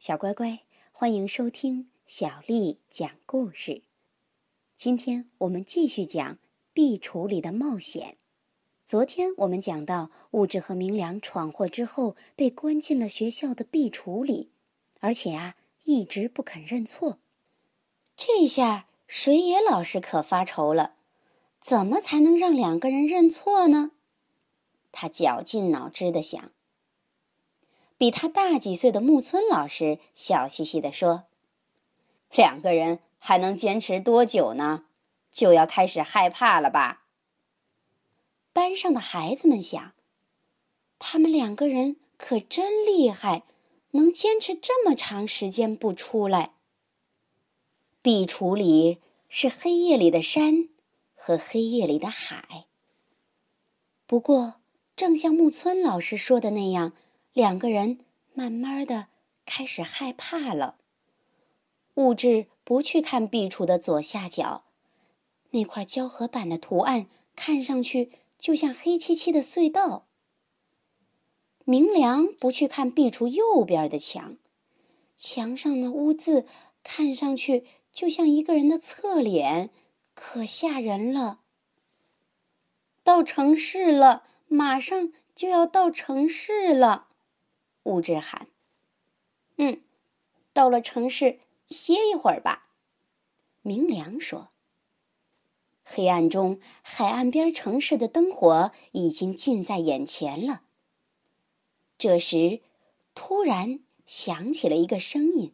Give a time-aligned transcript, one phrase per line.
[0.00, 0.60] 小乖乖，
[0.92, 3.82] 欢迎收听小丽讲故事。
[4.74, 6.38] 今天我们继续讲
[6.72, 8.16] 壁橱里的冒险。
[8.86, 14.50] 昨天我们讲到，物质和明良闯祸之后，被关进了学校的壁橱里，
[15.00, 17.18] 而且啊，一直不肯认错。
[18.16, 20.94] 这下水野老师可发愁了，
[21.60, 23.90] 怎么才能让两个人认错呢？
[24.90, 26.52] 他绞尽脑汁的想。
[28.00, 31.24] 比他大几岁的木村老师笑嘻嘻地说
[32.32, 34.86] ：“两个人还能坚持多久呢？
[35.30, 37.04] 就要开始害怕了吧？”
[38.54, 39.92] 班上的孩子们想
[40.98, 43.42] ：“他们两个人可真厉害，
[43.90, 46.52] 能坚持这么长时间不出来。”
[48.00, 50.70] 壁橱里是黑夜里的山
[51.14, 52.64] 和黑夜里的海。
[54.06, 54.54] 不过，
[54.96, 56.94] 正像木村老师说的那样。
[57.32, 58.00] 两个人
[58.32, 59.06] 慢慢的
[59.46, 60.76] 开始害怕了。
[61.94, 64.64] 物质不去看壁橱的左下角，
[65.50, 67.06] 那块胶合板的图案
[67.36, 70.06] 看上去就像黑漆漆的隧道。
[71.64, 74.36] 明良不去看壁橱右边的墙，
[75.16, 76.46] 墙上的污渍
[76.82, 79.70] 看上去就像一个人的侧脸，
[80.14, 81.40] 可吓人了。
[83.04, 87.08] 到城市了，马上就要到城市了。
[87.84, 88.46] 物质喊
[89.58, 89.82] ：“嗯，
[90.52, 92.68] 到了城市歇一会儿吧。”
[93.62, 94.48] 明良说。
[95.84, 100.62] 黑暗中，海岸边城市的灯火已经近在眼前了。
[101.98, 102.60] 这时，
[103.14, 105.52] 突然响起了一个声音：“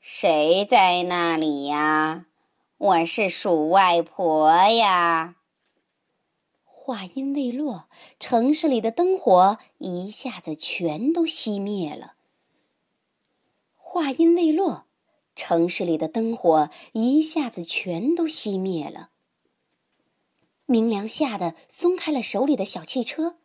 [0.00, 2.26] 谁在那里呀？
[2.76, 5.36] 我是鼠外婆呀。”
[6.82, 12.14] 话音未落，城市里的灯火一下子全都熄灭了。
[13.76, 14.86] 话音未落，
[15.36, 19.10] 城市里的灯火一下子全都熄灭了。
[20.64, 23.36] 明良吓得松开了手里的小汽车，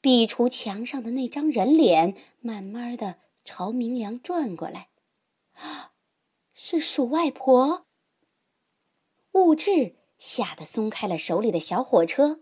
[0.00, 4.88] 壁橱墙上的那张人脸慢慢的朝明良转过来，
[5.54, 5.90] 啊，
[6.54, 7.86] 是鼠外婆。
[9.32, 12.40] 物质吓得松开了手里的小火车。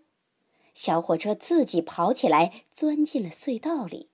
[0.74, 4.10] 小火车自己跑起来，钻进了隧道里。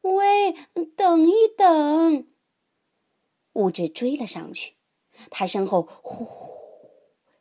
[0.00, 0.52] 喂，
[0.96, 2.28] 等一等！
[3.52, 4.76] 物质追了上去，
[5.30, 6.48] 他身后呼呼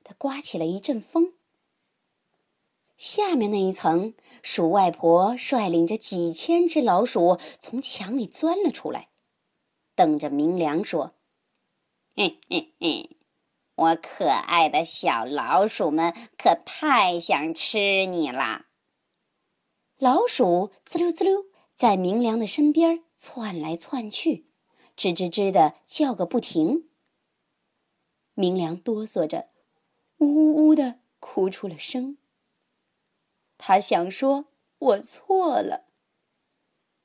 [0.04, 1.36] 的刮起了一阵风。
[2.98, 9.10] 下面那一层，鼠外婆率领着几千只老鼠从墙里钻了出来，
[9.96, 11.16] 瞪着明良说
[12.18, 13.17] ：“嘿嘿嘿。”
[13.78, 18.66] 我可爱的小老鼠们可太想吃你啦！
[20.00, 21.46] 老鼠滋溜滋溜
[21.76, 24.48] 在明良的身边窜来窜去，
[24.98, 26.90] 吱吱吱的叫个不停。
[28.34, 29.48] 明良哆嗦着，
[30.18, 32.18] 呜呜呜的哭出了声。
[33.60, 34.46] 他想说
[34.80, 35.86] ：“我错了。”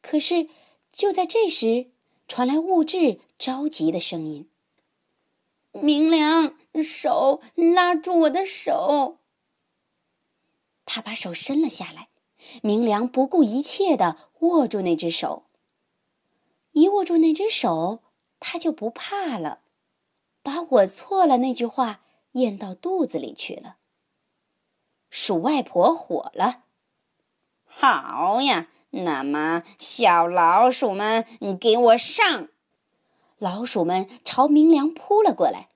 [0.01, 0.49] 可是
[0.91, 1.91] 就在这时，
[2.27, 4.49] 传来物质着急的声音。
[5.73, 9.19] 明良，手拉住我的手。
[10.85, 12.09] 他把手伸了下来，
[12.63, 15.47] 明良不顾一切的握住那只手。
[16.73, 18.03] 一握住那只手，
[18.39, 19.61] 他就不怕了，
[20.43, 22.01] 把我错了那句话
[22.33, 23.77] 咽到肚子里去了。
[25.09, 26.65] 鼠外婆火了，
[27.65, 32.49] 好呀，那么小老鼠们，你给我上！
[33.43, 35.69] 老鼠们朝明良扑了过来，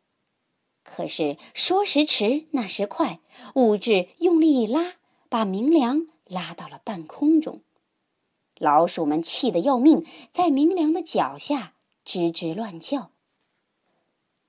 [0.84, 3.18] 可是说时迟，那时快，
[3.56, 4.94] 物质用力一拉，
[5.28, 7.62] 把明良拉到了半空中。
[8.56, 11.74] 老鼠们气得要命，在明良的脚下
[12.04, 13.10] 吱吱乱叫。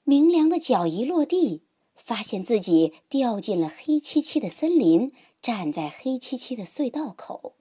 [0.03, 1.63] 明良的脚一落地，
[1.95, 5.11] 发现自己掉进了黑漆漆的森林，
[5.41, 7.56] 站在黑漆漆的隧道口。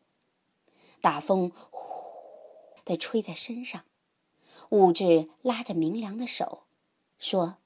[1.00, 1.80] 大风呼
[2.84, 3.84] 的吹在身上。
[4.70, 6.64] 物质拉着明良的手，
[7.18, 7.56] 说：“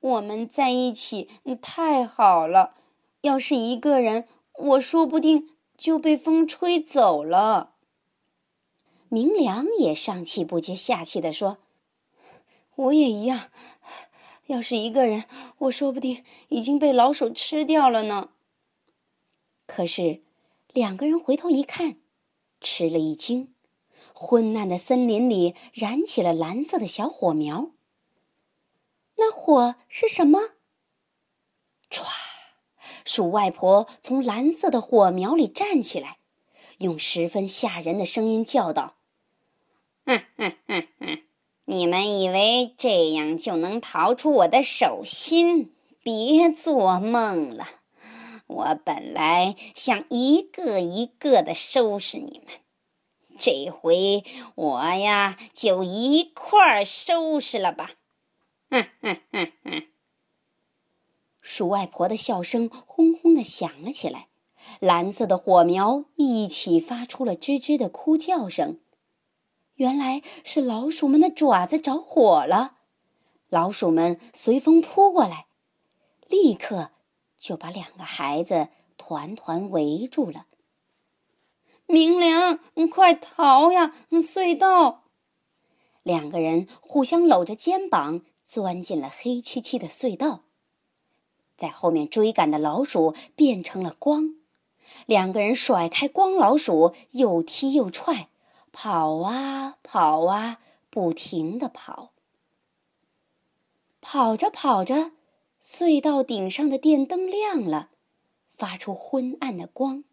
[0.00, 1.28] 我们在一起
[1.60, 2.74] 太好了，
[3.20, 7.74] 要是一个人，我说不定就被风吹走了。”
[9.12, 11.58] 明良也上气不接下气的说
[12.76, 13.50] ：“我也一样，
[14.46, 15.24] 要是一个人，
[15.58, 18.30] 我说不定已经被老鼠吃掉了呢。”
[19.66, 20.22] 可是，
[20.72, 21.96] 两个人回头一看，
[22.60, 23.52] 吃了一惊。
[24.22, 27.70] 昏暗的森林里燃起了蓝色的小火苗。
[29.16, 30.38] 那火是什么？
[31.90, 32.04] 唰！
[33.06, 36.18] 鼠外婆从蓝色的火苗里站起来，
[36.76, 38.92] 用十分吓人的声音叫道
[40.04, 41.22] ：“哼哼哼哼！
[41.64, 45.74] 你们以为这样就能逃出我的手心？
[46.02, 47.66] 别做梦了！
[48.46, 52.59] 我本来想一个一个的收拾你们，
[53.40, 54.22] 这回
[54.54, 57.92] 我呀就一块儿收拾了吧！
[58.68, 59.86] 哼哼哼哼！
[61.40, 64.28] 鼠外婆的笑声轰轰的响了起来，
[64.78, 68.78] 蓝色的火苗一起发出了吱吱的哭叫声。
[69.76, 72.76] 原来是老鼠们的爪子着火了，
[73.48, 75.46] 老鼠们随风扑过来，
[76.28, 76.90] 立刻
[77.38, 80.44] 就把两个孩子团团围住了。
[81.90, 82.58] 明良，
[82.88, 83.94] 快逃呀！
[84.12, 85.04] 隧道！
[86.02, 90.44] 两个人互相搂着肩膀，钻进了黑漆漆的隧道。
[91.56, 94.36] 在后面追赶的老鼠变成了光，
[95.04, 98.28] 两个人甩开光老鼠，又踢又踹。
[98.72, 102.12] 跑啊跑啊，不停的跑。
[104.00, 105.10] 跑着跑着，
[105.62, 107.90] 隧道顶上的电灯亮了，
[108.56, 110.04] 发出昏暗的光。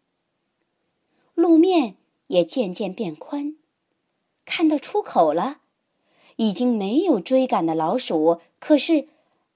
[1.38, 1.94] 路面
[2.26, 3.54] 也渐渐变宽，
[4.44, 5.60] 看到出口了，
[6.34, 8.40] 已经没有追赶的老鼠。
[8.58, 9.06] 可是，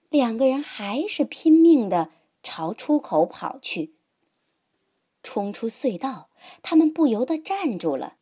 [0.09, 3.97] 两个人还是拼命的朝出口跑去。
[5.25, 6.31] 冲出隧道，
[6.63, 8.15] 他们不由得站住了。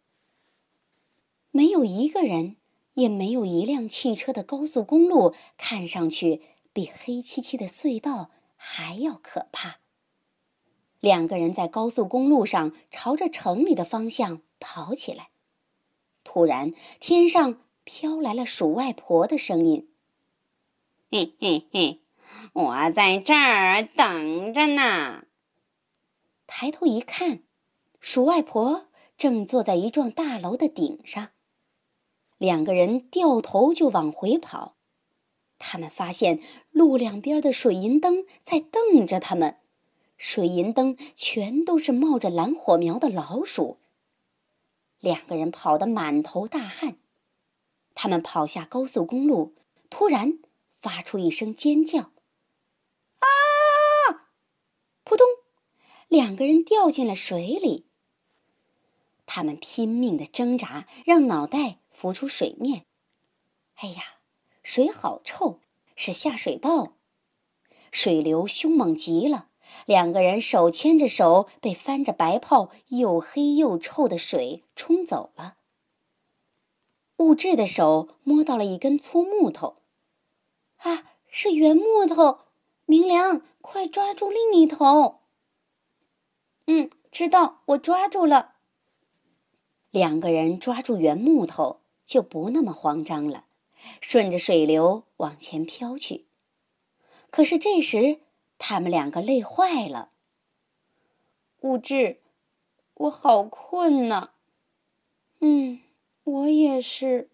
[1.51, 2.57] 没有一个人，
[2.95, 6.41] 也没有一辆汽车的高速公路，看上去
[6.73, 9.80] 比黑漆漆的隧道还要可怕。
[11.01, 15.31] 两个人在高速公路上朝着城里的方向跑起来。
[16.23, 19.89] 突然，天上飘来了鼠外婆的声音
[21.11, 22.01] ：“嘿嘿嘿，
[22.53, 25.25] 我在这儿等着呢。”
[26.47, 27.41] 抬头一看，
[27.99, 28.87] 鼠外婆
[29.17, 31.31] 正坐在一幢大楼的顶上。
[32.37, 34.77] 两个人掉头就往回跑，
[35.59, 39.57] 他们发现路两边的水银灯在瞪着他们，
[40.21, 43.79] 水银灯全都是冒着蓝火苗的老鼠。
[44.99, 46.99] 两个人跑得满头大汗，
[47.95, 49.55] 他们跑下高速公路，
[49.89, 50.39] 突然
[50.79, 52.13] 发出一声尖叫
[53.19, 54.29] ：“啊！”
[55.05, 55.27] 扑通，
[56.07, 57.87] 两个人掉进了水里。
[59.25, 61.79] 他们拼命的挣扎，让脑袋。
[61.91, 62.87] 浮出水面，
[63.75, 64.21] 哎呀，
[64.63, 65.61] 水好臭，
[65.97, 66.95] 是下水道，
[67.91, 69.50] 水流凶猛极了。
[69.87, 75.57] 两个人手牵着手，被翻着白泡、又黑又臭的水冲走了。
[77.19, 79.83] 物质的手摸到了一根粗木头，
[80.77, 82.41] 啊，是圆木头！
[82.87, 85.21] 明良，快抓住另一头。
[86.67, 88.55] 嗯，知道，我抓住了。
[89.91, 91.81] 两个人抓住圆木头。
[92.03, 93.45] 就不那么慌张了，
[94.01, 96.27] 顺着水流往前飘去。
[97.31, 98.19] 可是这时，
[98.63, 100.11] 他们两个累坏了。
[101.63, 102.21] 物质，
[102.93, 104.35] 我好困呐。
[105.39, 105.81] 嗯，
[106.23, 107.31] 我也是。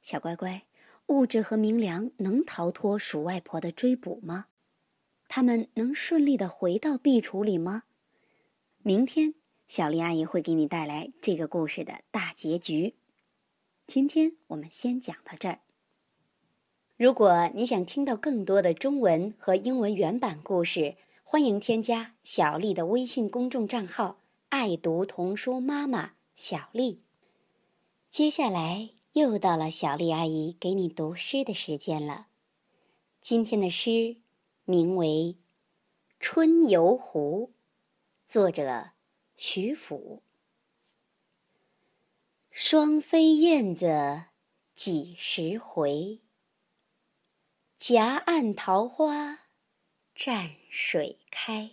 [0.00, 0.62] 小乖乖，
[1.06, 4.46] 物质和明良能逃脱鼠外婆的追捕吗？
[5.26, 7.82] 他们能顺利的回到壁橱里吗？
[8.78, 9.34] 明天。
[9.66, 12.94] 小丽阿姨会给你带来这个故事的大结局。
[13.84, 15.58] 今天我们先讲到这儿。
[16.96, 27.02] 如果你想听到更多的中文和英文原版故事，欢迎添加小丽的微信公众账号“爱读童书妈妈小丽”。
[28.08, 32.28] 接下来又到了小丽阿姨给你读诗的时间了。
[33.20, 34.16] 今天的诗
[34.64, 35.36] 名为
[36.18, 37.52] 《春游湖》，
[38.32, 38.92] 作者。
[39.38, 40.22] 徐府，
[42.50, 44.22] 双飞燕子
[44.74, 46.22] 几时回？
[47.78, 49.50] 夹岸桃花
[50.14, 51.72] 蘸水开。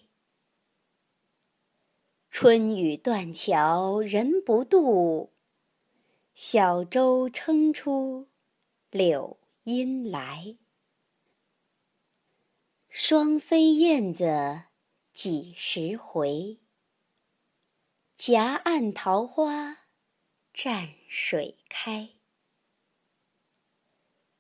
[2.30, 5.34] 春雨断桥人不渡，
[6.34, 8.28] 小舟撑出
[8.92, 10.58] 柳阴来。
[12.90, 14.64] 双飞燕子
[15.14, 16.60] 几时回？
[18.18, 19.88] 夹岸桃花
[20.54, 22.10] 蘸水开。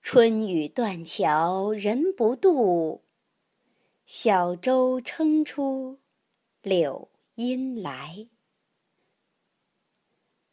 [0.04, 3.06] 春雨断桥人不渡，
[4.06, 6.02] 小舟撑出
[6.62, 8.28] 柳阴来。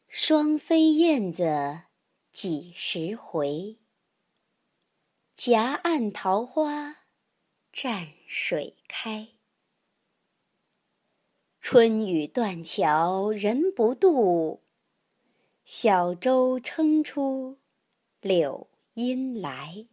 [0.07, 1.83] 双飞燕子
[2.33, 3.81] 几时回？
[5.35, 7.09] 夹岸桃花
[7.73, 9.31] 蘸水开。
[11.61, 14.63] 春雨断桥人不渡，
[15.65, 17.59] 小舟撑出
[18.21, 19.87] 柳阴来。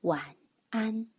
[0.00, 0.36] 晚
[0.70, 1.17] 安。